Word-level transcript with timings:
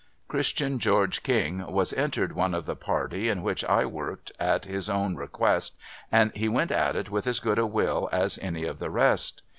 Christian 0.27 0.79
Ceorge 0.79 1.21
King 1.21 1.63
was 1.71 1.93
entered 1.93 2.33
one 2.33 2.55
of 2.55 2.65
the 2.65 2.75
party 2.75 3.29
in 3.29 3.43
which 3.43 3.63
I 3.63 3.85
worked, 3.85 4.31
at 4.39 4.65
his 4.65 4.89
own 4.89 5.15
request, 5.15 5.75
and 6.11 6.35
he 6.35 6.49
went 6.49 6.71
at 6.71 6.95
it 6.95 7.11
with 7.11 7.27
as 7.27 7.39
good 7.39 7.59
a 7.59 7.67
will 7.67 8.09
as 8.11 8.39
any 8.39 8.63
of 8.65 8.79
the 8.79 8.89
rest. 8.89 9.43